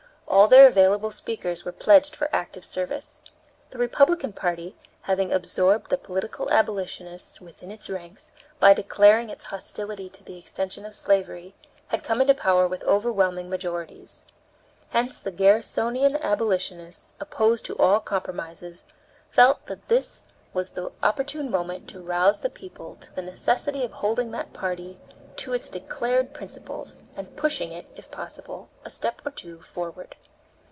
[0.27, 3.19] All their available speakers were pledged for active service.
[3.71, 10.07] The Republican party, having absorbed the political abolitionists within its ranks by its declared hostility
[10.09, 11.53] to the extension of slavery,
[11.89, 14.23] had come into power with overwhelming majorities.
[14.91, 18.85] Hence the Garrisonian abolitionists, opposed to all compromises,
[19.31, 20.23] felt that this
[20.53, 24.97] was the opportune moment to rouse the people to the necessity of holding that party
[25.37, 30.15] to its declared principles, and pushing it, if possible, a step or two forward.